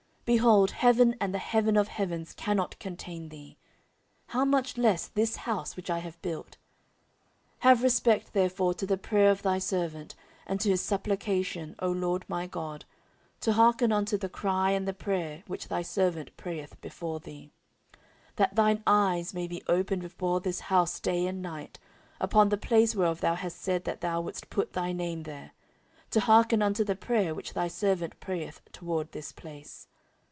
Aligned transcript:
behold, 0.23 0.71
heaven 0.71 1.13
and 1.19 1.33
the 1.33 1.39
heaven 1.39 1.75
of 1.75 1.89
heavens 1.89 2.31
cannot 2.31 2.79
contain 2.79 3.27
thee; 3.27 3.57
how 4.27 4.45
much 4.45 4.77
less 4.77 5.07
this 5.09 5.35
house 5.35 5.75
which 5.75 5.89
I 5.89 5.99
have 5.99 6.21
built! 6.21 6.55
14:006:019 7.57 7.57
Have 7.63 7.83
respect 7.83 8.31
therefore 8.33 8.73
to 8.75 8.85
the 8.85 8.97
prayer 8.97 9.29
of 9.29 9.41
thy 9.41 9.59
servant, 9.59 10.15
and 10.47 10.57
to 10.61 10.69
his 10.69 10.79
supplication, 10.79 11.75
O 11.79 11.91
LORD 11.91 12.23
my 12.29 12.47
God, 12.47 12.85
to 13.41 13.51
hearken 13.53 13.91
unto 13.91 14.17
the 14.17 14.29
cry 14.29 14.71
and 14.71 14.87
the 14.87 14.93
prayer 14.93 15.43
which 15.47 15.67
thy 15.67 15.81
servant 15.81 16.37
prayeth 16.37 16.79
before 16.79 17.19
thee: 17.19 17.51
14:006:020 18.37 18.37
That 18.37 18.55
thine 18.55 18.83
eyes 18.87 19.33
may 19.33 19.47
be 19.49 19.61
open 19.67 20.05
upon 20.05 20.43
this 20.43 20.61
house 20.61 21.01
day 21.01 21.27
and 21.27 21.41
night, 21.41 21.77
upon 22.21 22.47
the 22.47 22.55
place 22.57 22.95
whereof 22.95 23.19
thou 23.19 23.35
hast 23.35 23.59
said 23.61 23.83
that 23.83 23.99
thou 23.99 24.21
wouldest 24.21 24.49
put 24.49 24.71
thy 24.71 24.93
name 24.93 25.23
there; 25.23 25.51
to 26.11 26.21
hearken 26.21 26.61
unto 26.61 26.85
the 26.85 26.95
prayer 26.95 27.35
which 27.35 27.53
thy 27.53 27.67
servant 27.67 28.17
prayeth 28.21 28.61
toward 28.71 29.11
this 29.11 29.33
place. 29.33 29.89